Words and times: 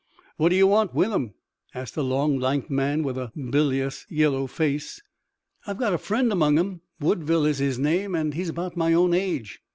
"What 0.37 0.49
do 0.49 0.55
you 0.55 0.65
want 0.65 0.95
with 0.95 1.13
'em?" 1.13 1.35
asked 1.75 1.95
a 1.95 2.01
long, 2.01 2.39
lank 2.39 2.71
man 2.71 3.03
with 3.03 3.19
a 3.19 3.31
bilious 3.35 4.07
yellow 4.09 4.47
face. 4.47 4.99
"I've 5.67 5.77
got 5.77 5.93
a 5.93 5.99
friend 5.99 6.31
among 6.31 6.57
'em. 6.57 6.81
Woodville 6.99 7.45
is 7.45 7.59
his 7.59 7.77
name, 7.77 8.15
and 8.15 8.33
he's 8.33 8.49
about 8.49 8.75
my 8.75 8.93
own 8.93 9.13
age." 9.13 9.61